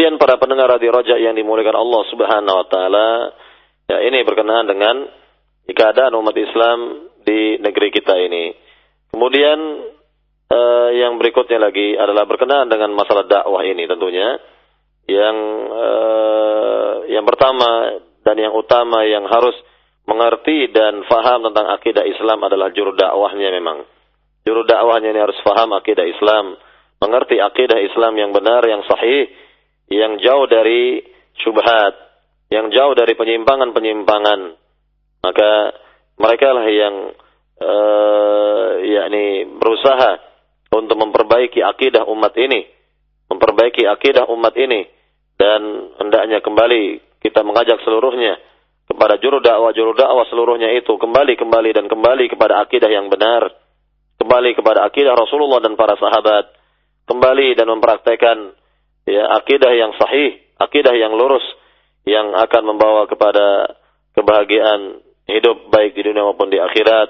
Kemudian 0.00 0.16
para 0.16 0.40
pendengar 0.40 0.64
radio 0.64 0.96
Roja 0.96 1.12
yang 1.20 1.36
dimuliakan 1.36 1.76
Allah 1.76 2.02
Subhanahu 2.08 2.56
wa 2.56 2.66
taala, 2.72 3.36
ya 3.84 4.00
ini 4.08 4.24
berkenaan 4.24 4.64
dengan 4.64 5.04
keadaan 5.68 6.16
umat 6.16 6.32
Islam 6.40 7.04
di 7.20 7.60
negeri 7.60 7.92
kita 7.92 8.16
ini. 8.16 8.48
Kemudian 9.12 9.60
eh, 10.48 11.04
yang 11.04 11.20
berikutnya 11.20 11.60
lagi 11.60 12.00
adalah 12.00 12.24
berkenaan 12.24 12.72
dengan 12.72 12.96
masalah 12.96 13.28
dakwah 13.28 13.60
ini 13.60 13.84
tentunya. 13.84 14.40
Yang 15.04 15.36
eh, 15.68 16.92
yang 17.12 17.28
pertama 17.28 18.00
dan 18.24 18.40
yang 18.40 18.56
utama 18.56 19.04
yang 19.04 19.28
harus 19.28 19.52
mengerti 20.08 20.72
dan 20.72 21.04
faham 21.12 21.44
tentang 21.52 21.76
akidah 21.76 22.08
Islam 22.08 22.40
adalah 22.40 22.72
juru 22.72 22.96
dakwahnya 22.96 23.52
memang. 23.52 23.84
Juru 24.48 24.64
dakwahnya 24.64 25.12
ini 25.12 25.20
harus 25.20 25.36
faham 25.44 25.76
akidah 25.76 26.08
Islam, 26.08 26.56
mengerti 27.04 27.36
akidah 27.36 27.76
Islam 27.84 28.16
yang 28.16 28.32
benar, 28.32 28.64
yang 28.64 28.80
sahih, 28.88 29.49
yang 29.90 30.22
jauh 30.22 30.46
dari 30.46 31.02
syubhat, 31.42 31.94
yang 32.54 32.70
jauh 32.70 32.94
dari 32.94 33.18
penyimpangan-penyimpangan. 33.18 34.40
Maka 35.20 35.50
mereka 36.16 36.48
lah 36.54 36.66
yang 36.70 36.94
uh, 37.60 38.68
yakni 38.86 39.50
berusaha 39.58 40.22
untuk 40.70 40.96
memperbaiki 40.96 41.60
akidah 41.60 42.06
umat 42.06 42.32
ini, 42.38 42.70
memperbaiki 43.28 43.84
akidah 43.84 44.30
umat 44.30 44.54
ini 44.54 44.86
dan 45.34 45.90
hendaknya 45.98 46.38
kembali 46.40 47.02
kita 47.20 47.42
mengajak 47.42 47.82
seluruhnya 47.82 48.38
kepada 48.86 49.18
juru 49.22 49.42
dakwah 49.42 49.70
juru 49.70 49.94
dakwah 49.94 50.26
seluruhnya 50.30 50.70
itu 50.74 50.98
kembali 50.98 51.38
kembali 51.38 51.70
dan 51.74 51.86
kembali 51.90 52.30
kepada 52.30 52.62
akidah 52.62 52.90
yang 52.90 53.10
benar, 53.10 53.50
kembali 54.22 54.54
kepada 54.54 54.86
akidah 54.86 55.18
Rasulullah 55.18 55.58
dan 55.62 55.74
para 55.74 55.98
sahabat, 55.98 56.54
kembali 57.10 57.58
dan 57.58 57.66
mempraktekkan 57.70 58.59
ya 59.08 59.24
akidah 59.40 59.72
yang 59.72 59.92
sahih, 59.96 60.40
akidah 60.60 60.92
yang 60.96 61.14
lurus 61.16 61.44
yang 62.08 62.32
akan 62.32 62.62
membawa 62.74 63.04
kepada 63.06 63.76
kebahagiaan 64.16 65.04
hidup 65.28 65.70
baik 65.70 65.94
di 65.94 66.10
dunia 66.10 66.26
maupun 66.26 66.50
di 66.50 66.58
akhirat 66.58 67.08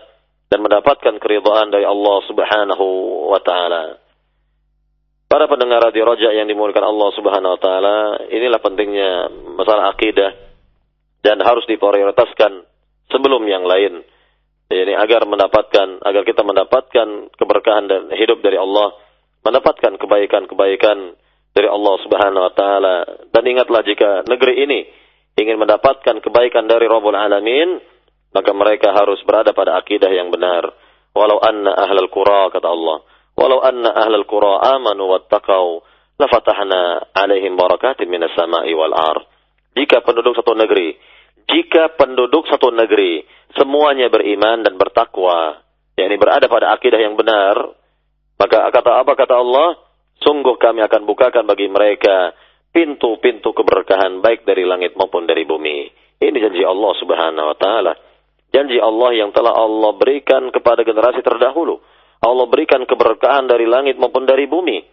dan 0.50 0.58
mendapatkan 0.60 1.14
keridhaan 1.22 1.70
dari 1.70 1.86
Allah 1.86 2.16
Subhanahu 2.26 2.86
wa 3.30 3.40
taala. 3.40 4.02
Para 5.30 5.46
pendengar 5.46 5.78
radio 5.78 6.10
Roja 6.10 6.34
yang 6.34 6.50
dimuliakan 6.50 6.90
Allah 6.90 7.08
Subhanahu 7.14 7.54
wa 7.54 7.60
taala, 7.62 7.96
inilah 8.34 8.58
pentingnya 8.58 9.30
masalah 9.54 9.94
akidah 9.94 10.34
dan 11.22 11.38
harus 11.38 11.62
diprioritaskan 11.70 12.66
sebelum 13.14 13.46
yang 13.46 13.62
lain. 13.62 14.02
Jadi 14.70 14.94
agar 14.94 15.26
mendapatkan 15.26 16.02
agar 16.02 16.22
kita 16.26 16.42
mendapatkan 16.42 17.08
keberkahan 17.38 17.86
dan 17.86 18.02
hidup 18.14 18.42
dari 18.42 18.58
Allah, 18.58 18.94
mendapatkan 19.46 19.98
kebaikan-kebaikan 20.02 21.14
dari 21.54 21.68
Allah 21.68 21.94
Subhanahu 22.06 22.42
wa 22.46 22.52
taala. 22.54 22.96
Dan 23.30 23.42
ingatlah 23.46 23.82
jika 23.82 24.26
negeri 24.26 24.64
ini 24.64 24.80
ingin 25.38 25.56
mendapatkan 25.58 26.22
kebaikan 26.22 26.66
dari 26.70 26.86
Rabbul 26.86 27.16
Alamin, 27.16 27.78
maka 28.30 28.50
mereka 28.54 28.94
harus 28.94 29.18
berada 29.26 29.50
pada 29.50 29.78
akidah 29.78 30.10
yang 30.10 30.30
benar. 30.30 30.70
Walau 31.10 31.42
anna 31.42 31.74
ahlal 31.74 32.06
qura 32.06 32.54
kata 32.54 32.70
Allah, 32.70 33.02
walau 33.34 33.58
anna 33.66 33.90
ahlal 33.90 34.26
qura 34.30 34.62
amanu 34.78 35.10
wattaqau 35.10 35.82
lafatahna 36.22 37.10
alaihim 37.16 37.58
barakatin 37.58 38.06
minas 38.06 38.30
sama'i 38.38 38.70
wal 38.76 38.94
ard. 38.94 39.26
Jika 39.74 40.06
penduduk 40.06 40.38
satu 40.38 40.54
negeri, 40.54 40.94
jika 41.50 41.98
penduduk 41.98 42.46
satu 42.46 42.70
negeri 42.70 43.26
semuanya 43.58 44.06
beriman 44.06 44.62
dan 44.62 44.78
bertakwa, 44.78 45.66
yakni 45.98 46.14
berada 46.14 46.46
pada 46.46 46.70
akidah 46.78 47.00
yang 47.00 47.18
benar, 47.18 47.74
maka 48.38 48.70
kata 48.70 49.02
apa 49.02 49.12
kata 49.18 49.34
Allah? 49.34 49.89
Sungguh 50.20 50.56
kami 50.60 50.84
akan 50.84 51.08
bukakan 51.08 51.48
bagi 51.48 51.68
mereka 51.68 52.36
pintu-pintu 52.70 53.50
keberkahan 53.56 54.20
baik 54.20 54.44
dari 54.46 54.68
langit 54.68 54.94
maupun 54.94 55.26
dari 55.26 55.48
bumi. 55.48 55.90
Ini 56.20 56.36
janji 56.36 56.62
Allah 56.62 56.92
Subhanahu 57.00 57.46
wa 57.50 57.56
taala. 57.56 57.92
Janji 58.50 58.76
Allah 58.76 59.10
yang 59.16 59.30
telah 59.32 59.56
Allah 59.56 59.96
berikan 59.96 60.52
kepada 60.52 60.84
generasi 60.84 61.24
terdahulu. 61.24 61.80
Allah 62.20 62.46
berikan 62.52 62.84
keberkahan 62.84 63.48
dari 63.48 63.64
langit 63.64 63.96
maupun 63.96 64.28
dari 64.28 64.44
bumi 64.44 64.84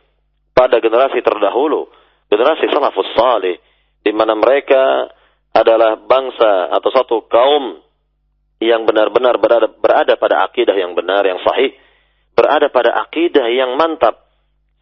pada 0.56 0.80
generasi 0.80 1.20
terdahulu, 1.20 1.92
generasi 2.32 2.72
salafus 2.72 3.12
salih 3.14 3.60
di 4.00 4.12
mana 4.16 4.34
mereka 4.40 5.12
adalah 5.52 6.00
bangsa 6.00 6.72
atau 6.72 6.90
satu 6.94 7.18
kaum 7.28 7.84
yang 8.64 8.88
benar-benar 8.88 9.38
berada, 9.38 9.68
berada 9.70 10.14
pada 10.18 10.48
akidah 10.48 10.74
yang 10.74 10.96
benar, 10.96 11.28
yang 11.28 11.38
sahih, 11.44 11.76
berada 12.34 12.72
pada 12.72 12.96
akidah 13.06 13.46
yang 13.52 13.76
mantap, 13.78 14.27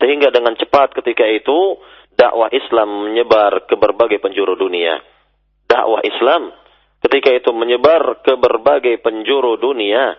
sehingga 0.05 0.29
dengan 0.29 0.53
cepat 0.53 0.93
ketika 1.01 1.25
itu 1.25 1.81
dakwah 2.13 2.53
Islam 2.53 3.09
menyebar 3.09 3.65
ke 3.65 3.73
berbagai 3.73 4.21
penjuru 4.21 4.53
dunia. 4.53 5.01
Dakwah 5.65 6.05
Islam 6.05 6.53
ketika 7.01 7.33
itu 7.33 7.49
menyebar 7.49 8.21
ke 8.21 8.37
berbagai 8.37 9.01
penjuru 9.01 9.57
dunia. 9.57 10.13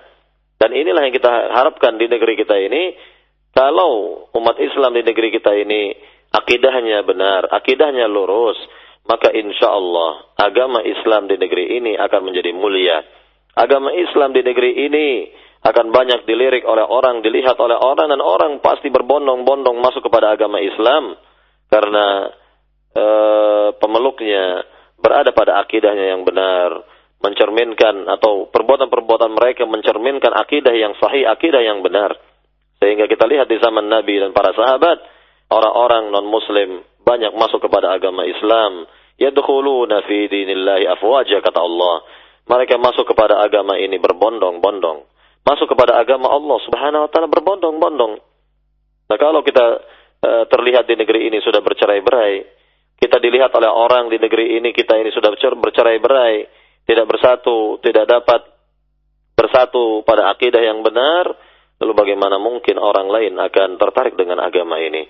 Dan 0.59 0.75
inilah 0.75 1.07
yang 1.07 1.15
kita 1.15 1.55
harapkan 1.55 2.03
di 2.03 2.11
negeri 2.11 2.35
kita 2.35 2.59
ini. 2.59 2.99
Kalau 3.55 4.27
umat 4.35 4.59
Islam 4.59 4.99
di 4.99 5.07
negeri 5.07 5.31
kita 5.31 5.55
ini 5.55 5.95
akidahnya 6.35 7.07
benar, 7.07 7.47
akidahnya 7.55 8.11
lurus, 8.11 8.59
maka 9.07 9.31
insya 9.31 9.71
Allah 9.71 10.35
agama 10.35 10.83
Islam 10.83 11.31
di 11.31 11.39
negeri 11.39 11.79
ini 11.79 11.95
akan 11.95 12.21
menjadi 12.27 12.51
mulia. 12.51 13.07
Agama 13.55 13.95
Islam 13.95 14.35
di 14.35 14.43
negeri 14.43 14.83
ini 14.83 15.07
akan 15.67 15.91
banyak 15.91 16.23
dilirik 16.31 16.63
oleh 16.63 16.87
orang, 16.87 17.27
dilihat 17.27 17.59
oleh 17.59 17.75
orang 17.75 18.15
dan 18.15 18.23
orang 18.23 18.63
pasti 18.63 18.87
berbondong-bondong 18.87 19.83
masuk 19.83 20.07
kepada 20.07 20.31
agama 20.31 20.63
Islam 20.63 21.19
karena 21.67 22.31
e, 22.95 23.05
pemeluknya 23.83 24.63
berada 25.03 25.35
pada 25.35 25.59
akidahnya 25.67 26.15
yang 26.15 26.23
benar, 26.23 26.87
mencerminkan 27.19 28.07
atau 28.07 28.47
perbuatan-perbuatan 28.47 29.35
mereka 29.35 29.67
mencerminkan 29.67 30.39
akidah 30.39 30.71
yang 30.71 30.95
sahih, 31.03 31.27
akidah 31.27 31.59
yang 31.59 31.83
benar. 31.83 32.15
Sehingga 32.79 33.11
kita 33.11 33.27
lihat 33.27 33.51
di 33.51 33.59
zaman 33.59 33.91
Nabi 33.91 34.23
dan 34.23 34.31
para 34.31 34.55
sahabat, 34.55 35.03
orang-orang 35.51 36.15
non-muslim 36.15 36.87
banyak 37.03 37.35
masuk 37.35 37.67
kepada 37.67 37.91
agama 37.91 38.23
Islam. 38.23 38.87
Yadkhuluna 39.19 40.07
fi 40.07 40.31
dinillahi 40.31 40.87
afwaja 40.95 41.43
kata 41.43 41.59
Allah. 41.59 41.97
Mereka 42.47 42.79
masuk 42.79 43.11
kepada 43.11 43.43
agama 43.43 43.75
ini 43.75 43.99
berbondong-bondong 43.99 45.16
masuk 45.47 45.71
kepada 45.71 45.95
agama 46.03 46.27
Allah 46.27 46.59
Subhanahu 46.67 47.07
wa 47.07 47.11
taala 47.11 47.31
berbondong-bondong. 47.31 48.19
Nah, 49.07 49.17
kalau 49.23 49.47
kita 49.47 49.67
e, 50.19 50.31
terlihat 50.51 50.91
di 50.91 50.99
negeri 50.99 51.31
ini 51.31 51.39
sudah 51.39 51.63
bercerai-berai, 51.63 52.35
kita 52.99 53.23
dilihat 53.23 53.55
oleh 53.55 53.71
orang 53.71 54.11
di 54.11 54.19
negeri 54.19 54.59
ini 54.59 54.75
kita 54.75 54.99
ini 54.99 55.15
sudah 55.15 55.31
bercerai-berai, 55.39 56.35
tidak 56.83 57.07
bersatu, 57.07 57.79
tidak 57.79 58.11
dapat 58.11 58.43
bersatu 59.39 60.03
pada 60.03 60.35
akidah 60.35 60.59
yang 60.59 60.83
benar, 60.83 61.31
lalu 61.79 61.93
bagaimana 61.95 62.43
mungkin 62.43 62.83
orang 62.83 63.07
lain 63.07 63.39
akan 63.39 63.79
tertarik 63.79 64.19
dengan 64.19 64.43
agama 64.43 64.83
ini? 64.83 65.07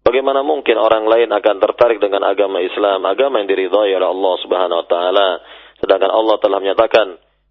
Bagaimana 0.00 0.40
mungkin 0.40 0.80
orang 0.80 1.06
lain 1.06 1.28
akan 1.30 1.56
tertarik 1.60 2.00
dengan 2.02 2.24
agama 2.26 2.58
Islam, 2.58 3.04
agama 3.06 3.38
yang 3.38 3.46
diridhai 3.52 3.94
oleh 3.94 4.08
Allah 4.08 4.34
Subhanahu 4.42 4.80
wa 4.82 4.86
taala, 4.88 5.28
sedangkan 5.78 6.10
Allah 6.10 6.36
telah 6.40 6.58
menyatakan 6.58 7.06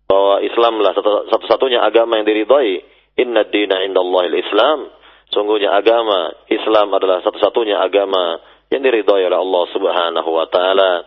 bahwa 0.10 0.42
Islamlah 0.42 0.98
satu-satunya 1.30 1.86
agama 1.86 2.18
yang 2.18 2.26
diridhai. 2.26 2.82
Inna 3.22 3.46
dina 3.46 3.86
indallahil 3.86 4.42
Islam. 4.42 4.90
Sungguhnya 5.30 5.70
agama 5.78 6.34
Islam 6.50 6.90
adalah 6.90 7.22
satu-satunya 7.22 7.78
agama 7.78 8.42
yang 8.74 8.82
diridhai 8.82 9.30
oleh 9.30 9.38
Allah 9.38 9.64
Subhanahu 9.70 10.30
wa 10.34 10.50
taala. 10.50 11.06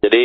Jadi 0.00 0.24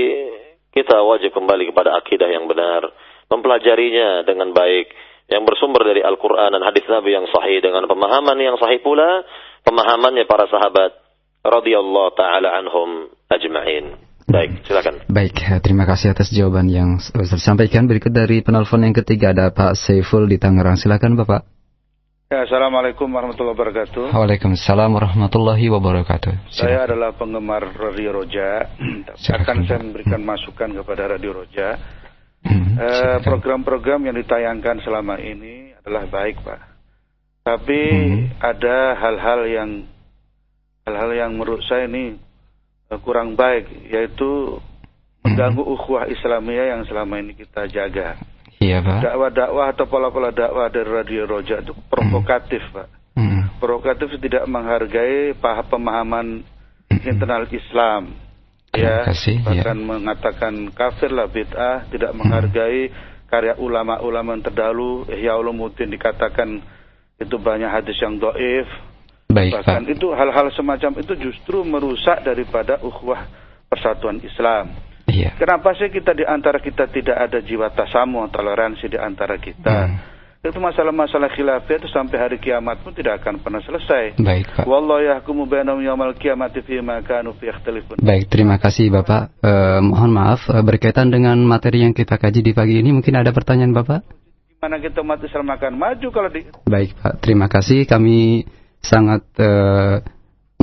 kita 0.72 1.04
wajib 1.04 1.36
kembali 1.36 1.76
kepada 1.76 2.00
akidah 2.00 2.32
yang 2.32 2.48
benar, 2.48 2.88
mempelajarinya 3.28 4.24
dengan 4.24 4.56
baik 4.56 4.88
yang 5.28 5.44
bersumber 5.44 5.84
dari 5.84 6.00
Al-Qur'an 6.00 6.56
dan 6.56 6.64
hadis 6.64 6.88
Nabi 6.88 7.12
yang 7.12 7.28
sahih 7.28 7.60
dengan 7.60 7.84
pemahaman 7.84 8.40
yang 8.40 8.56
sahih 8.56 8.80
pula 8.80 9.28
pemahamannya 9.68 10.24
para 10.24 10.48
sahabat 10.48 10.96
radhiyallahu 11.44 12.16
taala 12.16 12.56
anhum 12.56 13.12
ajma'in. 13.28 14.07
Baik, 14.28 14.60
silakan. 14.68 15.08
Baik, 15.08 15.40
terima 15.64 15.88
kasih 15.88 16.12
atas 16.12 16.28
jawaban 16.36 16.68
yang 16.68 17.00
sudah 17.00 17.24
disampaikan. 17.32 17.88
Berikut 17.88 18.12
dari 18.12 18.44
penelpon 18.44 18.84
yang 18.84 18.92
ketiga 18.92 19.32
ada 19.32 19.56
Pak 19.56 19.80
Saiful 19.80 20.28
di 20.28 20.36
Tangerang. 20.36 20.76
Silakan 20.76 21.16
Bapak. 21.16 21.48
Ya, 22.28 22.44
Assalamualaikum 22.44 23.08
warahmatullahi 23.08 23.56
wabarakatuh. 23.56 24.12
Waalaikumsalam 24.12 24.92
warahmatullahi 24.92 25.72
wabarakatuh. 25.72 26.52
Silakan. 26.52 26.60
Saya 26.60 26.80
adalah 26.84 27.16
penggemar 27.16 27.72
Radio 27.72 28.20
Roja. 28.20 28.68
Akan 29.32 29.64
saya 29.64 29.80
memberikan 29.80 30.20
masukan 30.20 30.76
kepada 30.76 31.16
Radio 31.16 31.32
Roja. 31.32 31.80
Hmm, 32.44 32.76
eh, 32.84 33.18
program-program 33.24 34.12
yang 34.12 34.16
ditayangkan 34.20 34.84
selama 34.84 35.24
ini 35.24 35.72
adalah 35.80 36.04
baik, 36.04 36.44
Pak. 36.44 36.60
Tapi 37.48 37.82
hmm. 37.96 38.44
ada 38.44 38.92
hal-hal 38.92 39.40
yang 39.48 39.70
hal-hal 40.84 41.16
yang 41.16 41.32
menurut 41.32 41.64
saya 41.64 41.88
ini 41.88 42.27
Eh, 42.27 42.27
kurang 43.04 43.36
baik 43.36 43.68
yaitu 43.92 44.60
mengganggu 45.28 45.60
hmm. 45.60 45.74
ukhuwah 45.76 46.08
Islamiyah 46.08 46.78
yang 46.78 46.82
selama 46.88 47.20
ini 47.20 47.36
kita 47.36 47.68
jaga. 47.68 48.16
Iya, 48.58 48.82
Pak. 48.82 49.06
Dakwah-dakwah 49.06 49.66
atau 49.76 49.86
pola-pola 49.86 50.34
dakwah 50.34 50.72
dari 50.72 50.90
Radio 50.90 51.30
Roja 51.30 51.62
itu 51.62 51.76
provokatif, 51.92 52.64
hmm. 52.64 52.74
Pak. 52.74 52.88
Hmm. 53.18 53.42
Provokatif 53.62 54.18
tidak 54.18 54.50
menghargai 54.50 55.38
paham 55.38 55.66
pemahaman 55.68 56.28
hmm. 56.90 57.06
internal 57.06 57.46
Islam. 57.52 58.16
Ya, 58.74 59.10
kasih, 59.10 59.42
ya. 59.42 59.46
bahkan 59.46 59.78
ya. 59.78 59.86
mengatakan 59.86 60.54
kafir 60.74 61.10
lah 61.10 61.30
bid'ah, 61.30 61.86
tidak 61.90 62.14
menghargai 62.14 62.94
karya 63.30 63.54
ulama-ulama 63.60 64.38
yang 64.38 64.44
terdahulu. 64.44 65.06
Ihya 65.12 65.38
Ulumuddin 65.38 65.94
dikatakan 65.94 66.62
itu 67.18 67.36
banyak 67.38 67.70
hadis 67.70 67.98
yang 68.02 68.18
doif. 68.18 68.68
Baik, 69.28 69.60
bahkan 69.60 69.84
Pak. 69.84 69.94
itu 70.00 70.08
hal-hal 70.16 70.48
semacam 70.56 70.92
itu 71.04 71.14
justru 71.20 71.62
merusak 71.68 72.24
daripada 72.24 72.80
ukhuwah 72.80 73.28
persatuan 73.68 74.24
Islam. 74.24 74.72
Iya. 75.08 75.36
Kenapa 75.40 75.72
sih 75.76 75.88
kita 75.88 76.12
di 76.16 76.28
antara 76.28 76.60
kita 76.60 76.88
tidak 76.92 77.16
ada 77.16 77.40
jiwa 77.40 77.72
tasamu, 77.72 78.24
toleransi 78.28 78.92
di 78.92 79.00
antara 79.00 79.40
kita? 79.40 79.76
Hmm. 79.88 79.96
Itu 80.48 80.64
masalah-masalah 80.64 81.34
khilafiyah 81.34 81.80
itu 81.82 81.90
sampai 81.92 82.18
hari 82.24 82.38
kiamat 82.40 82.80
pun 82.80 82.96
tidak 82.96 83.20
akan 83.20 83.44
pernah 83.44 83.60
selesai. 83.60 84.16
Baik, 84.16 84.48
Pak. 84.54 84.64
Wallahu 84.64 85.04
yahkumu 85.04 85.44
bainahum 85.44 85.84
yaumal 85.84 86.16
qiyamati 86.16 86.64
fi 86.64 86.80
ma 86.80 87.04
kanu 87.04 87.36
fi 87.36 87.52
yakhtalifun. 87.52 88.00
Baik, 88.00 88.32
terima 88.32 88.56
kasih 88.56 88.88
Bapak. 88.94 89.34
Eh, 89.44 89.80
mohon 89.84 90.14
maaf 90.14 90.48
eh, 90.48 90.64
berkaitan 90.64 91.12
dengan 91.12 91.36
materi 91.44 91.84
yang 91.84 91.92
kita 91.92 92.16
kaji 92.16 92.40
di 92.46 92.52
pagi 92.56 92.80
ini 92.80 92.96
mungkin 92.96 93.18
ada 93.20 93.34
pertanyaan 93.36 93.76
Bapak? 93.76 94.08
Gimana 94.56 94.78
kita 94.80 95.04
umat 95.04 95.20
Islam 95.20 95.52
akan 95.52 95.74
maju 95.76 96.08
kalau 96.14 96.30
di 96.32 96.48
Baik, 96.64 96.96
Pak. 96.96 97.14
Terima 97.20 97.52
kasih. 97.52 97.84
Kami 97.84 98.48
sangat 98.88 99.28
eh, 99.44 100.00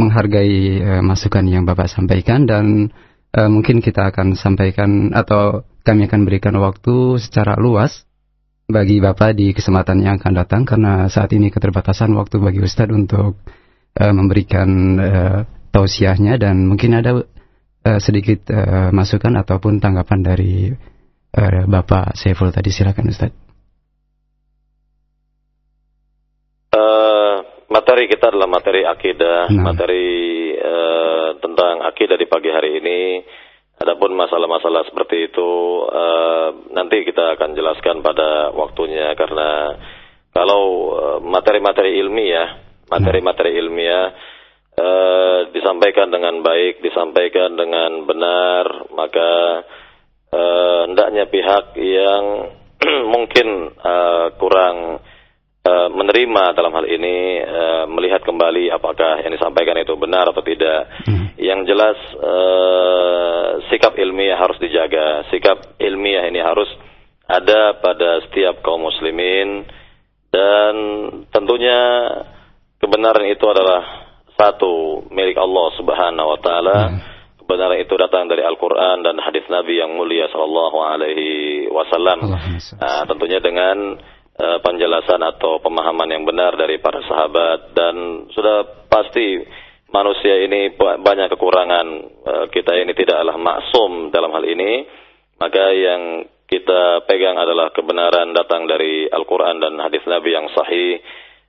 menghargai 0.00 0.81
eh, 0.81 1.03
masukan 1.05 1.44
yang 1.44 1.69
Bapak 1.69 1.87
sampaikan 1.87 2.49
dan 2.49 2.91
uh, 3.35 3.50
mungkin 3.50 3.82
kita 3.82 4.15
akan 4.15 4.38
sampaikan 4.38 5.11
atau 5.12 5.67
kami 5.82 6.06
akan 6.09 6.25
berikan 6.25 6.56
waktu 6.56 7.19
secara 7.21 7.59
luas 7.59 8.06
bagi 8.65 9.03
Bapak 9.03 9.37
di 9.37 9.53
kesempatan 9.53 10.00
yang 10.00 10.17
akan 10.17 10.32
datang 10.32 10.62
karena 10.65 11.11
saat 11.12 11.29
ini 11.37 11.53
keterbatasan 11.53 12.17
waktu 12.17 12.41
bagi 12.41 12.65
Ustadz 12.65 12.94
untuk 12.94 13.37
uh, 14.00 14.15
memberikan 14.15 14.69
uh, 14.97 15.38
tausiahnya 15.75 16.41
dan 16.41 16.65
mungkin 16.65 16.97
ada 16.97 17.21
uh, 17.21 18.00
sedikit 18.00 18.49
uh, 18.49 18.88
masukan 18.94 19.37
ataupun 19.37 19.82
tanggapan 19.85 20.21
dari 20.25 20.73
uh, 21.37 21.62
Bapak 21.69 22.17
Saiful 22.17 22.55
tadi 22.55 22.73
silakan 22.73 23.12
Ustadz. 23.12 23.44
Materi 27.75 28.06
kita 28.06 28.31
adalah 28.31 28.47
materi 28.47 28.87
akidah, 28.87 29.50
nah. 29.50 29.62
materi 29.75 30.06
uh, 30.55 31.29
tentang 31.43 31.82
akidah 31.82 32.15
di 32.15 32.31
pagi 32.31 32.55
hari 32.55 32.79
ini. 32.79 33.00
Adapun 33.75 34.15
masalah-masalah 34.15 34.87
seperti 34.87 35.35
itu 35.35 35.50
uh, 35.91 36.71
nanti 36.71 37.03
kita 37.03 37.35
akan 37.35 37.59
jelaskan 37.59 38.06
pada 38.06 38.55
waktunya 38.55 39.11
karena 39.19 39.75
kalau 40.31 40.94
uh, 40.94 41.19
materi-materi 41.19 41.99
ilmiah, 41.99 42.62
materi-materi 42.87 43.59
ilmiah 43.59 44.15
uh, 44.79 45.50
disampaikan 45.50 46.15
dengan 46.15 46.38
baik, 46.47 46.87
disampaikan 46.87 47.59
dengan 47.59 48.06
benar, 48.06 48.94
maka 48.94 49.31
uh, 50.31 50.81
hendaknya 50.87 51.26
pihak 51.26 51.75
yang 51.75 52.25
mungkin 53.15 53.75
uh, 53.75 54.38
kurang 54.38 55.03
Eh, 55.03 55.13
menerima 55.64 56.44
dalam 56.52 56.76
hal 56.76 56.84
ini 56.84 57.40
uh, 57.40 57.84
melihat 57.88 58.20
kembali 58.20 58.69
apakah 58.69 59.25
yang 59.25 59.32
disampaikan 59.32 59.81
itu 59.81 59.96
benar 59.96 60.28
atau 60.28 60.44
tidak. 60.44 60.93
Hmm. 61.08 61.32
Yang 61.40 61.61
jelas 61.72 61.99
uh, 62.20 63.64
sikap 63.72 63.96
ilmiah 63.96 64.37
harus 64.37 64.61
dijaga. 64.61 65.25
Sikap 65.32 65.81
ilmiah 65.81 66.28
ini 66.28 66.44
harus 66.44 66.69
ada 67.25 67.81
pada 67.81 68.20
setiap 68.28 68.61
kaum 68.61 68.84
muslimin 68.84 69.64
dan 70.28 70.75
tentunya 71.32 71.81
kebenaran 72.76 73.25
itu 73.32 73.49
adalah 73.49 74.05
satu 74.37 75.08
milik 75.08 75.40
Allah 75.40 75.66
Subhanahu 75.81 76.28
wa 76.28 76.38
taala. 76.44 76.78
Hmm. 76.93 77.00
Kebenaran 77.40 77.81
itu 77.81 77.93
datang 78.00 78.28
dari 78.28 78.40
Al-Qur'an 78.40 79.05
dan 79.05 79.20
hadis 79.20 79.44
Nabi 79.52 79.76
yang 79.81 79.96
mulia 79.96 80.28
sallallahu 80.32 80.76
alaihi 80.81 81.69
wasallam. 81.69 82.32
Nah, 82.81 83.05
tentunya 83.05 83.37
dengan 83.40 84.00
uh, 84.39 84.59
penjelasan 84.63 85.21
atau 85.23 85.63
pemahaman 85.63 86.11
yang 86.11 86.25
benar 86.27 86.55
dari 86.55 86.79
para 86.79 87.03
sahabat. 87.07 87.75
Dan 87.75 88.27
sudah 88.35 88.87
pasti 88.87 89.43
manusia 89.91 90.43
ini 90.43 90.75
banyak 90.79 91.29
kekurangan. 91.35 91.87
Uh, 92.25 92.47
kita 92.51 92.75
ini 92.79 92.93
tidaklah 92.95 93.39
maksum 93.39 94.11
dalam 94.11 94.31
hal 94.35 94.45
ini. 94.47 94.87
Maka 95.39 95.65
yang 95.75 96.03
kita 96.45 97.03
pegang 97.09 97.35
adalah 97.41 97.73
kebenaran 97.75 98.37
datang 98.37 98.69
dari 98.69 99.09
Al-Quran 99.09 99.59
dan 99.59 99.75
hadis 99.81 100.05
Nabi 100.07 100.31
yang 100.31 100.47
sahih 100.53 101.01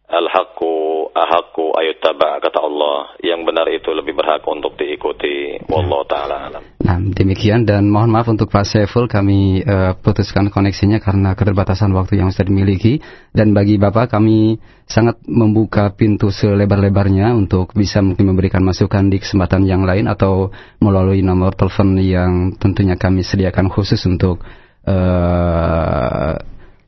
Al-haqqu 0.06 1.10
ahaqqu 1.18 1.74
ayuttaba 1.82 2.38
kata 2.38 2.62
Allah. 2.62 3.18
Yang 3.26 3.42
benar 3.50 3.66
itu 3.74 3.90
lebih 3.90 4.14
berhak 4.14 4.46
untuk 4.46 4.78
diikuti. 4.78 5.58
Wallahu 5.66 6.06
taala 6.06 6.46
alam. 6.46 6.64
Nah, 6.86 7.02
demikian 7.02 7.66
dan 7.66 7.90
mohon 7.90 8.14
maaf 8.14 8.30
untuk 8.30 8.54
Pak 8.54 8.70
Saiful 8.70 9.10
kami 9.10 9.66
uh, 9.66 9.98
putuskan 9.98 10.54
koneksinya 10.54 11.02
karena 11.02 11.34
keterbatasan 11.34 11.90
waktu 11.98 12.22
yang 12.22 12.30
sudah 12.30 12.46
dimiliki 12.46 13.02
dan 13.34 13.58
bagi 13.58 13.82
Bapak 13.82 14.14
kami 14.14 14.62
sangat 14.86 15.18
membuka 15.26 15.90
pintu 15.98 16.30
selebar-lebarnya 16.30 17.34
untuk 17.34 17.74
bisa 17.74 18.06
mungkin 18.06 18.30
memberikan 18.30 18.62
masukan 18.62 19.10
di 19.10 19.18
kesempatan 19.18 19.66
yang 19.66 19.82
lain 19.90 20.06
atau 20.06 20.54
melalui 20.78 21.26
nomor 21.26 21.58
telepon 21.58 21.98
yang 21.98 22.54
tentunya 22.62 22.94
kami 22.94 23.26
sediakan 23.26 23.74
khusus 23.74 24.06
untuk 24.06 24.46
uh, 24.86 26.38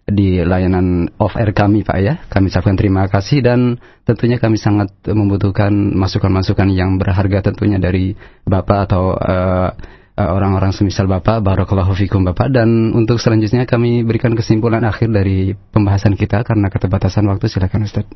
di 0.07 0.39
layanan 0.39 1.11
off 1.19 1.35
air 1.35 1.51
kami 1.51 1.83
Pak 1.83 1.97
ya. 1.99 2.13
Kami 2.31 2.47
ucapkan 2.47 2.79
terima 2.79 3.11
kasih 3.11 3.43
dan 3.43 3.75
tentunya 4.07 4.39
kami 4.39 4.55
sangat 4.55 4.95
membutuhkan 5.03 5.69
masukan-masukan 5.99 6.71
yang 6.71 6.95
berharga 6.95 7.51
tentunya 7.51 7.75
dari 7.75 8.15
Bapak 8.47 8.87
atau 8.87 9.11
uh, 9.19 9.69
orang-orang 10.17 10.71
semisal 10.71 11.05
Bapak, 11.11 11.43
Barakallahu 11.43 11.91
Fikum 11.93 12.23
Bapak 12.23 12.49
dan 12.49 12.95
untuk 12.95 13.19
selanjutnya 13.19 13.67
kami 13.67 14.07
berikan 14.07 14.31
kesimpulan 14.33 14.81
akhir 14.87 15.11
dari 15.11 15.51
pembahasan 15.53 16.15
kita 16.15 16.41
karena 16.47 16.71
keterbatasan 16.71 17.27
waktu 17.27 17.51
silakan 17.51 17.85
Ustaz. 17.85 18.07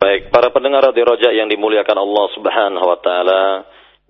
Baik, 0.00 0.32
para 0.32 0.50
pendengar 0.50 0.82
di 0.90 1.04
Roja 1.04 1.30
yang 1.30 1.46
dimuliakan 1.46 1.96
Allah 2.00 2.26
Subhanahu 2.34 2.86
wa 2.88 2.98
taala, 2.98 3.42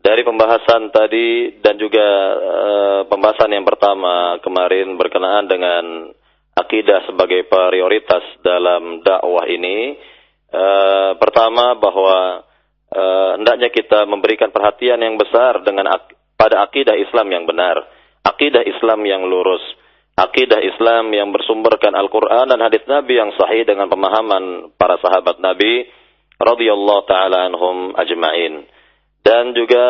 dari 0.04 0.20
pembahasan 0.20 0.92
tadi 0.92 1.60
dan 1.64 1.80
juga 1.80 2.08
uh, 2.36 3.00
pembahasan 3.08 3.52
yang 3.56 3.64
pertama 3.64 4.36
kemarin 4.44 5.00
berkenaan 5.00 5.48
dengan 5.48 6.12
akidah 6.54 7.06
sebagai 7.10 7.46
prioritas 7.50 8.22
dalam 8.40 9.02
dakwah 9.02 9.46
ini 9.50 9.98
uh, 10.54 11.18
pertama 11.18 11.74
bahwa 11.74 12.46
uh, 12.94 13.30
hendaknya 13.38 13.74
kita 13.74 14.06
memberikan 14.06 14.54
perhatian 14.54 15.02
yang 15.02 15.18
besar 15.18 15.62
dengan 15.66 15.90
ak 15.90 16.14
pada 16.34 16.66
akidah 16.66 16.98
Islam 16.98 17.30
yang 17.30 17.44
benar, 17.46 17.78
akidah 18.26 18.62
Islam 18.66 19.06
yang 19.06 19.22
lurus, 19.26 19.62
akidah 20.18 20.60
Islam 20.62 21.14
yang 21.14 21.30
bersumberkan 21.30 21.94
Al-Qur'an 21.94 22.50
dan 22.50 22.60
hadis 22.62 22.82
Nabi 22.90 23.18
yang 23.18 23.30
sahih 23.38 23.62
dengan 23.62 23.86
pemahaman 23.86 24.74
para 24.74 24.98
sahabat 24.98 25.38
Nabi 25.38 25.88
radhiyallahu 26.38 27.06
taala 27.06 27.50
anhum 27.50 27.94
ajmain. 27.98 28.66
Dan 29.24 29.56
juga 29.56 29.86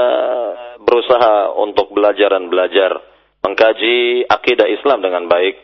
berusaha 0.79 1.59
untuk 1.59 1.91
belajar 1.91 2.39
dan 2.39 2.47
belajar 2.47 3.03
mengkaji 3.43 4.31
akidah 4.31 4.71
Islam 4.71 5.03
dengan 5.03 5.27
baik 5.27 5.59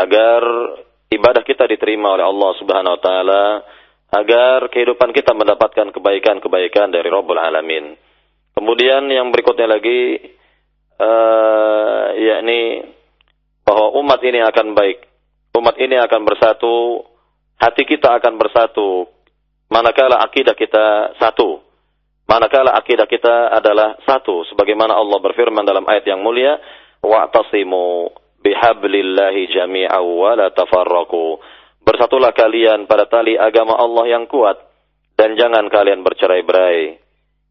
agar 0.00 0.42
ibadah 1.12 1.42
kita 1.44 1.68
diterima 1.68 2.16
oleh 2.16 2.24
Allah 2.24 2.50
Subhanahu 2.56 2.96
wa 2.96 3.02
taala, 3.02 3.44
agar 4.10 4.72
kehidupan 4.72 5.12
kita 5.12 5.36
mendapatkan 5.36 5.92
kebaikan-kebaikan 5.92 6.90
dari 6.90 7.08
Rabbul 7.12 7.38
Alamin. 7.38 7.94
Kemudian 8.56 9.06
yang 9.12 9.30
berikutnya 9.30 9.70
lagi 9.70 10.18
uh, 10.98 12.04
yakni 12.18 12.90
bahwa 13.62 13.94
umat 14.02 14.20
ini 14.26 14.40
akan 14.42 14.74
baik. 14.74 14.98
Umat 15.54 15.76
ini 15.78 15.98
akan 15.98 16.20
bersatu, 16.26 17.04
hati 17.58 17.82
kita 17.86 18.18
akan 18.18 18.34
bersatu 18.38 19.06
manakala 19.70 20.18
akidah 20.26 20.58
kita 20.58 21.14
satu. 21.22 21.62
Manakala 22.26 22.78
akidah 22.78 23.10
kita 23.10 23.50
adalah 23.54 23.98
satu 24.06 24.46
sebagaimana 24.50 24.94
Allah 24.94 25.18
berfirman 25.18 25.66
dalam 25.66 25.82
ayat 25.86 26.06
yang 26.06 26.22
mulia 26.22 26.58
wa'tasimu 27.02 28.10
bihablillahi 28.40 29.52
jami'aw 29.52 30.04
wa 30.04 30.32
la 30.36 30.48
tafarraqu. 30.52 31.40
Bersatulah 31.80 32.32
kalian 32.36 32.84
pada 32.84 33.08
tali 33.08 33.40
agama 33.40 33.76
Allah 33.76 34.20
yang 34.20 34.24
kuat 34.28 34.56
dan 35.16 35.36
jangan 35.36 35.68
kalian 35.68 36.00
bercerai-berai. 36.00 37.00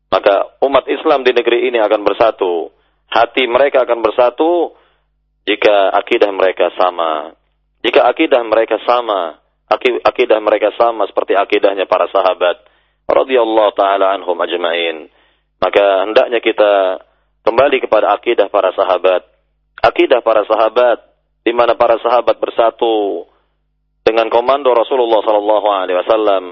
Maka 0.09 0.57
umat 0.65 0.89
Islam 0.89 1.21
di 1.21 1.33
negeri 1.37 1.69
ini 1.69 1.77
akan 1.77 2.01
bersatu. 2.01 2.73
Hati 3.09 3.45
mereka 3.45 3.85
akan 3.85 4.01
bersatu 4.05 4.73
jika 5.45 5.93
akidah 5.93 6.29
mereka 6.33 6.73
sama. 6.77 7.33
Jika 7.85 8.05
akidah 8.09 8.41
mereka 8.43 8.75
sama, 8.83 9.39
akidah 10.03 10.39
mereka 10.41 10.73
sama 10.75 11.07
seperti 11.07 11.37
akidahnya 11.37 11.87
para 11.87 12.09
sahabat 12.11 12.59
radhiyallahu 13.05 13.71
taala 13.77 14.17
anhum 14.17 14.35
ajmain. 14.41 15.09
Maka 15.61 16.09
hendaknya 16.09 16.41
kita 16.41 17.01
kembali 17.45 17.77
kepada 17.85 18.17
akidah 18.17 18.49
para 18.49 18.73
sahabat 18.73 19.28
akidah 19.83 20.19
para 20.23 20.43
sahabat 20.45 21.03
di 21.43 21.51
mana 21.55 21.75
para 21.75 21.99
sahabat 21.99 22.35
bersatu 22.39 23.25
dengan 24.03 24.27
komando 24.27 24.71
Rasulullah 24.75 25.21
sallallahu 25.23 25.67
alaihi 25.69 25.99
wasallam 25.99 26.43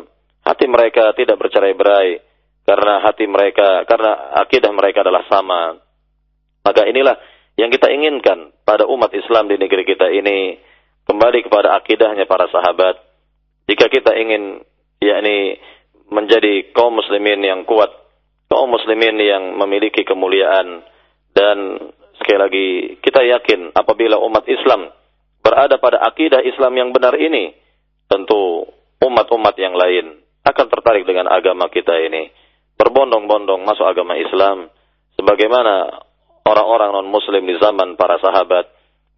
hati 0.46 0.66
mereka 0.68 1.12
tidak 1.16 1.36
bercerai-berai 1.42 2.28
karena 2.68 3.00
hati 3.00 3.24
mereka, 3.32 3.88
karena 3.88 4.36
akidah 4.44 4.76
mereka 4.76 5.00
adalah 5.00 5.24
sama. 5.32 5.80
Maka 6.68 6.84
inilah 6.84 7.16
yang 7.56 7.72
kita 7.72 7.88
inginkan 7.88 8.52
pada 8.68 8.84
umat 8.92 9.08
Islam 9.16 9.48
di 9.48 9.56
negeri 9.56 9.88
kita 9.88 10.12
ini 10.12 10.60
kembali 11.08 11.48
kepada 11.48 11.80
akidahnya 11.80 12.28
para 12.28 12.52
sahabat. 12.52 13.00
Jika 13.72 13.88
kita 13.88 14.12
ingin 14.20 14.60
yakni 15.00 15.64
menjadi 16.12 16.76
kaum 16.76 17.00
muslimin 17.00 17.40
yang 17.40 17.64
kuat, 17.64 17.88
kaum 18.52 18.68
muslimin 18.68 19.16
yang 19.16 19.56
memiliki 19.56 20.04
kemuliaan 20.04 20.84
dan 21.32 21.58
sekali 22.28 22.44
lagi. 22.44 22.68
Kita 23.00 23.24
yakin 23.24 23.72
apabila 23.72 24.20
umat 24.20 24.44
Islam 24.52 24.92
berada 25.40 25.80
pada 25.80 26.04
akidah 26.04 26.44
Islam 26.44 26.76
yang 26.76 26.90
benar 26.92 27.16
ini, 27.16 27.56
tentu 28.12 28.68
umat-umat 29.00 29.56
yang 29.56 29.72
lain 29.72 30.20
akan 30.44 30.66
tertarik 30.68 31.08
dengan 31.08 31.32
agama 31.32 31.72
kita 31.72 31.96
ini. 32.04 32.28
Berbondong-bondong 32.76 33.64
masuk 33.64 33.88
agama 33.88 34.20
Islam. 34.20 34.68
Sebagaimana 35.16 36.04
orang-orang 36.44 37.00
non-muslim 37.00 37.48
di 37.48 37.56
zaman 37.64 37.96
para 37.96 38.20
sahabat 38.20 38.68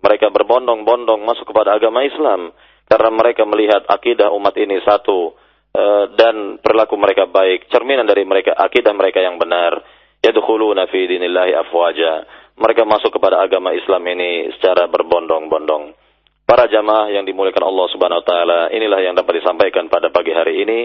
mereka 0.06 0.30
berbondong-bondong 0.30 1.26
masuk 1.26 1.50
kepada 1.50 1.76
agama 1.76 2.06
Islam 2.06 2.54
karena 2.86 3.10
mereka 3.10 3.44
melihat 3.44 3.84
akidah 3.90 4.32
umat 4.38 4.56
ini 4.56 4.80
satu 4.86 5.34
uh, 5.76 6.04
dan 6.14 6.62
perilaku 6.62 6.96
mereka 6.96 7.26
baik 7.26 7.68
cerminan 7.74 8.06
dari 8.06 8.22
mereka 8.24 8.54
akidah 8.54 8.94
mereka 8.94 9.20
yang 9.20 9.42
benar. 9.42 9.82
Yadkhuluna 10.20 10.88
fi 10.92 11.08
dinillahi 11.08 11.56
afwaja 11.56 12.39
mereka 12.60 12.84
masuk 12.84 13.16
kepada 13.16 13.40
agama 13.40 13.72
Islam 13.72 14.04
ini 14.12 14.52
secara 14.60 14.92
berbondong-bondong 14.92 15.96
para 16.44 16.68
jamaah 16.68 17.10
yang 17.10 17.24
dimuliakan 17.24 17.66
Allah 17.66 17.88
Subhanahu 17.96 18.22
wa 18.22 18.28
taala 18.28 18.60
inilah 18.76 19.00
yang 19.00 19.16
dapat 19.16 19.40
disampaikan 19.42 19.88
pada 19.88 20.12
pagi 20.12 20.36
hari 20.36 20.68
ini 20.68 20.80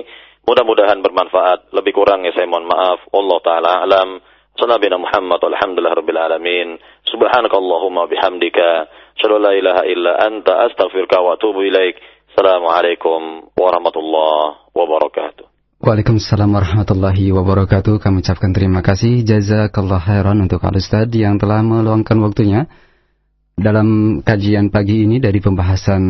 Mudah-mudahan 0.45 1.00
bermanfaat. 1.00 1.73
Lebih 1.73 1.97
kurangnya 1.97 2.37
saya 2.37 2.45
mohon 2.45 2.69
maaf. 2.69 3.00
Allah 3.16 3.38
taala 3.40 3.71
alam. 3.81 4.21
Sallallahu 4.54 5.02
Muhammad 5.02 5.40
alhamdulillah 5.40 5.97
rabbil 5.97 6.21
alamin. 6.21 6.69
Subhanakallahumma 7.09 8.07
bihamdika. 8.12 8.69
Asyhadu 9.16 9.40
la 9.40 9.57
ilaha 9.57 9.83
illa 9.88 10.12
anta 10.21 10.69
astaghfiruka 10.69 11.16
wa 11.25 11.40
atubu 11.40 11.64
ilaik. 11.64 11.97
Assalamualaikum 12.37 13.50
warahmatullahi 13.57 14.69
wabarakatuh. 14.76 15.53
Waalaikumsalam 15.84 16.48
warahmatullahi 16.48 17.28
wabarakatuh. 17.28 18.00
Kami 18.00 18.24
ucapkan 18.24 18.56
terima 18.56 18.80
kasih 18.80 19.20
jazakallah 19.20 20.00
khairan 20.00 20.40
untuk 20.40 20.64
Al 20.64 20.80
Ustaz 20.80 21.12
yang 21.12 21.36
telah 21.36 21.60
meluangkan 21.60 22.24
waktunya 22.24 22.64
dalam 23.52 24.16
kajian 24.24 24.72
pagi 24.72 25.04
ini 25.04 25.20
dari 25.20 25.44
pembahasan 25.44 26.00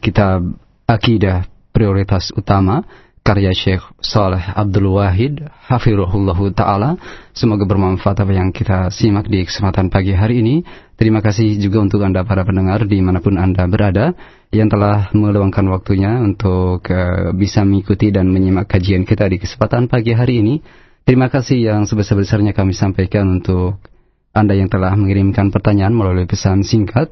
kitab 0.00 0.56
akidah 0.88 1.44
prioritas 1.68 2.32
utama 2.32 2.80
karya 3.20 3.52
Syekh 3.52 3.84
Saleh 4.00 4.40
Abdul 4.40 4.96
Wahid 4.96 5.52
hafirullah 5.52 6.40
taala. 6.56 6.96
Semoga 7.36 7.68
bermanfaat 7.68 8.24
apa 8.24 8.32
yang 8.32 8.56
kita 8.56 8.88
simak 8.88 9.28
di 9.28 9.44
kesempatan 9.44 9.92
pagi 9.92 10.16
hari 10.16 10.40
ini. 10.40 10.64
Terima 10.94 11.18
kasih 11.18 11.58
juga 11.58 11.82
untuk 11.82 12.06
Anda 12.06 12.22
para 12.22 12.46
pendengar 12.46 12.86
di 12.86 13.02
mana 13.02 13.18
pun 13.18 13.34
Anda 13.34 13.66
berada 13.66 14.14
yang 14.54 14.70
telah 14.70 15.10
meluangkan 15.10 15.66
waktunya 15.66 16.22
untuk 16.22 16.86
uh, 16.86 17.34
bisa 17.34 17.66
mengikuti 17.66 18.14
dan 18.14 18.30
menyimak 18.30 18.70
kajian 18.70 19.02
kita 19.02 19.26
di 19.26 19.42
kesempatan 19.42 19.90
pagi 19.90 20.14
hari 20.14 20.38
ini. 20.38 20.62
Terima 21.02 21.26
kasih 21.26 21.58
yang 21.66 21.82
sebesar-besarnya 21.84 22.54
kami 22.54 22.78
sampaikan 22.78 23.26
untuk 23.26 23.82
Anda 24.30 24.54
yang 24.54 24.70
telah 24.70 24.94
mengirimkan 24.94 25.50
pertanyaan 25.50 25.92
melalui 25.92 26.30
pesan 26.30 26.62
singkat 26.62 27.10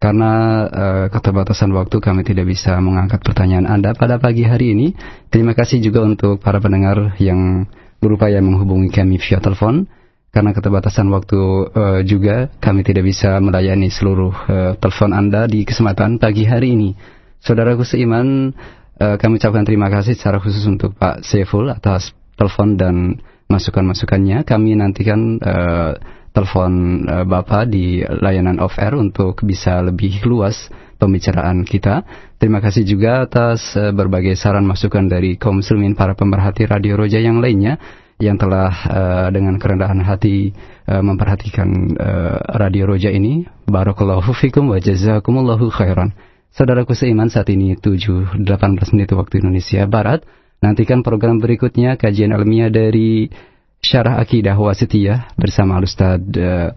karena 0.00 0.32
uh, 0.64 1.06
keterbatasan 1.12 1.76
waktu 1.76 2.00
kami 2.00 2.24
tidak 2.24 2.48
bisa 2.48 2.80
mengangkat 2.80 3.20
pertanyaan 3.20 3.68
Anda 3.68 3.92
pada 3.92 4.16
pagi 4.16 4.48
hari 4.48 4.72
ini. 4.72 4.96
Terima 5.28 5.52
kasih 5.52 5.84
juga 5.84 6.08
untuk 6.08 6.40
para 6.40 6.56
pendengar 6.56 7.20
yang 7.20 7.68
berupaya 8.00 8.40
menghubungi 8.40 8.88
kami 8.88 9.20
via 9.20 9.44
telepon. 9.44 9.84
Karena 10.30 10.54
keterbatasan 10.54 11.10
waktu 11.10 11.40
uh, 11.74 12.00
juga 12.06 12.54
kami 12.62 12.86
tidak 12.86 13.02
bisa 13.02 13.42
melayani 13.42 13.90
seluruh 13.90 14.30
uh, 14.30 14.72
telepon 14.78 15.10
Anda 15.10 15.50
di 15.50 15.66
kesempatan 15.66 16.22
pagi 16.22 16.46
hari 16.46 16.78
ini. 16.78 16.94
Saudaraku 17.42 17.82
seiman, 17.82 18.54
uh, 19.02 19.18
kami 19.18 19.42
ucapkan 19.42 19.66
terima 19.66 19.90
kasih 19.90 20.14
secara 20.14 20.38
khusus 20.38 20.62
untuk 20.70 20.94
Pak 20.94 21.26
Seful 21.26 21.66
atas 21.74 22.14
telepon 22.38 22.78
dan 22.78 23.18
masukan-masukannya. 23.50 24.46
Kami 24.46 24.78
nantikan 24.78 25.42
uh, 25.42 25.98
telepon 26.30 27.02
uh, 27.10 27.26
Bapak 27.26 27.66
di 27.66 28.06
layanan 28.06 28.62
off 28.62 28.78
air 28.78 28.94
untuk 28.94 29.42
bisa 29.42 29.82
lebih 29.82 30.22
luas 30.30 30.70
pembicaraan 31.02 31.66
kita. 31.66 32.06
Terima 32.38 32.62
kasih 32.62 32.86
juga 32.86 33.26
atas 33.26 33.74
uh, 33.74 33.90
berbagai 33.90 34.38
saran 34.38 34.62
masukan 34.62 35.10
dari 35.10 35.34
kaum 35.34 35.58
muslimin 35.58 35.98
para 35.98 36.14
pemerhati 36.14 36.70
Radio 36.70 37.02
Roja 37.02 37.18
yang 37.18 37.42
lainnya 37.42 37.82
yang 38.20 38.36
telah 38.36 38.70
uh, 38.86 39.28
dengan 39.32 39.56
kerendahan 39.56 39.98
hati 40.04 40.52
uh, 40.86 41.00
memperhatikan 41.00 41.68
uh, 41.96 42.38
Radio 42.60 42.86
Roja 42.86 43.08
ini. 43.08 43.48
Barakallahu 43.64 44.30
fikum 44.36 44.70
wa 44.70 44.78
jazakumullahu 44.78 45.72
khairan. 45.72 46.12
Saudaraku 46.52 46.92
seiman 46.92 47.32
saat 47.32 47.48
ini 47.48 47.74
7.18 47.80 48.44
menit 48.92 49.10
waktu 49.16 49.40
Indonesia 49.40 49.82
Barat. 49.88 50.22
Nantikan 50.60 51.00
program 51.00 51.40
berikutnya 51.40 51.96
kajian 51.96 52.36
ilmiah 52.36 52.68
dari 52.68 53.32
Syarah 53.80 54.20
Akidah 54.20 54.60
Wasitiyah 54.60 55.32
bersama 55.40 55.80
Ustaz 55.80 56.20
uh, 56.20 56.76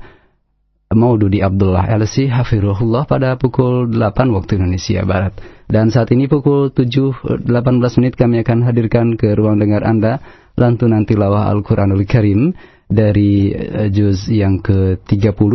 Maududi 0.94 1.44
Abdullah 1.44 1.86
LC 1.90 2.30
Hafirullah 2.32 3.06
pada 3.06 3.36
pukul 3.38 3.92
8 3.92 4.34
waktu 4.34 4.62
Indonesia 4.62 5.02
Barat. 5.04 5.36
Dan 5.68 5.90
saat 5.90 6.14
ini 6.14 6.30
pukul 6.30 6.72
7.18 6.72 7.50
menit 8.00 8.14
kami 8.14 8.42
akan 8.46 8.66
hadirkan 8.66 9.18
ke 9.18 9.34
ruang 9.34 9.58
dengar 9.58 9.84
Anda 9.84 10.22
lantunan 10.54 11.04
tilawah 11.04 11.50
Al-Quranul 11.50 12.06
Karim 12.06 12.54
dari 12.86 13.52
uh, 13.52 13.90
juz 13.90 14.30
yang 14.30 14.62
ke-30. 14.62 15.54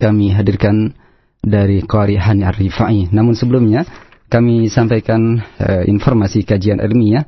Kami 0.00 0.26
hadirkan 0.32 0.96
dari 1.40 1.84
Qari 1.84 2.18
Hani 2.18 2.42
Ar-Rifai. 2.44 3.12
Namun 3.14 3.38
sebelumnya 3.38 3.86
kami 4.26 4.66
sampaikan 4.70 5.38
uh, 5.38 5.82
informasi 5.86 6.42
kajian 6.42 6.82
ilmiah 6.82 7.26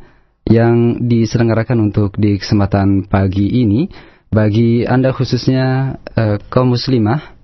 yang 0.49 0.99
diselenggarakan 1.07 1.93
untuk 1.93 2.19
di 2.19 2.35
kesempatan 2.35 3.07
pagi 3.07 3.63
ini 3.63 3.87
bagi 4.33 4.89
Anda 4.89 5.13
khususnya 5.13 6.01
uh, 6.17 6.41
kaum 6.49 6.73
muslimah 6.73 7.37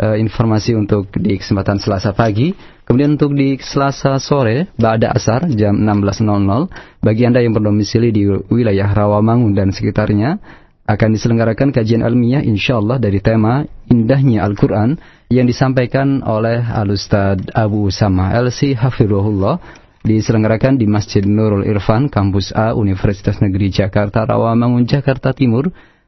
uh, 0.04 0.20
informasi 0.20 0.76
untuk 0.76 1.10
di 1.16 1.40
kesempatan 1.40 1.80
Selasa 1.80 2.12
pagi. 2.12 2.54
Kemudian 2.84 3.20
untuk 3.20 3.36
di 3.36 3.56
Selasa 3.60 4.16
sore, 4.20 4.72
Ba'da 4.80 5.12
Asar, 5.12 5.48
jam 5.52 5.76
16.00, 5.76 7.04
bagi 7.04 7.24
Anda 7.28 7.44
yang 7.44 7.56
berdomisili 7.56 8.12
di 8.16 8.28
wilayah 8.52 8.88
Rawamangun 8.92 9.52
dan 9.52 9.76
sekitarnya, 9.76 10.40
akan 10.88 11.10
diselenggarakan 11.20 11.76
kajian 11.76 12.00
ilmiah 12.00 12.40
insyaallah 12.40 12.96
dari 12.96 13.20
tema 13.20 13.68
Indahnya 13.92 14.48
Al-Quran 14.48 14.96
yang 15.28 15.44
disampaikan 15.44 16.24
oleh 16.24 16.64
Al-Ustaz 16.64 17.44
Abu 17.52 17.92
Usama 17.92 18.32
LC 18.32 18.72
Hafirullah 18.80 19.60
diselenggarakan 20.08 20.80
di 20.80 20.88
Masjid 20.88 21.28
Nurul 21.28 21.68
Irfan, 21.68 22.08
Kampus 22.08 22.56
A, 22.56 22.72
Universitas 22.72 23.44
Negeri 23.44 23.68
Jakarta, 23.68 24.24
Rawamangun, 24.24 24.88
Jakarta 24.88 25.36
Timur 25.36 25.68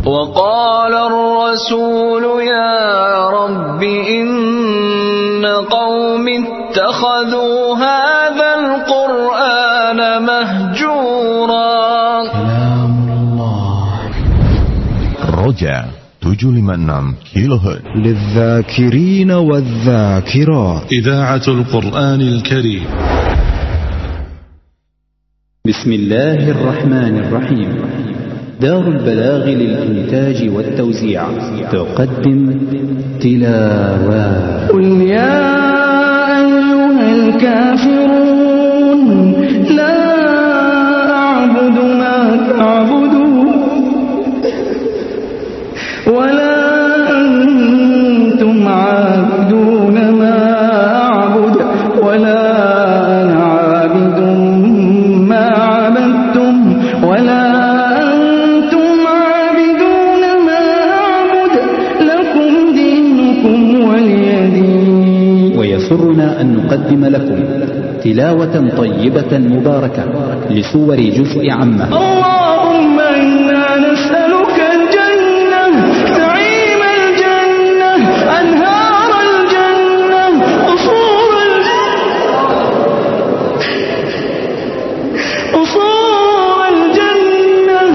وقال 0.06 0.94
الرسول 0.94 2.24
يا 2.42 3.28
رب 3.28 3.82
إن 3.82 5.46
قوم 5.70 6.26
اتخذوا 6.28 7.76
هذا 7.76 8.50
القرآن 8.60 10.22
مهجورا. 10.22 11.70
رجع 15.46 15.84
756 16.24 17.14
كيلو 17.34 17.56
هرتز 17.56 17.82
للذاكرين 17.96 19.30
والذاكرات. 19.30 20.92
إذاعة 20.92 21.42
القرآن 21.48 22.20
الكريم. 22.20 22.86
بسم 25.66 25.92
الله 25.92 26.50
الرحمن 26.50 27.18
الرحيم. 27.18 27.68
دار 28.60 28.88
البلاغ 28.88 29.44
للإنتاج 29.48 30.48
والتوزيع. 30.56 31.22
تقدم 31.72 32.60
تلاوات 33.20 34.70
قل 34.70 34.84
يا 35.00 35.60
أيها 36.40 37.12
الكافرون 37.12 38.34
لا 39.76 40.00
أعبد 41.10 41.76
ما 42.00 42.16
تعبدون 42.56 43.48
ولا 46.06 46.39
نقدم 66.90 67.04
لكم 67.06 67.38
تلاوة 68.04 68.68
طيبة 68.76 69.38
مباركة 69.38 70.04
لسور 70.50 70.96
جزء 70.96 71.40
الله 71.62 71.88